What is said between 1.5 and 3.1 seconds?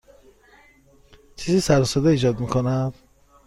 سر و صدا ایجاد می کند.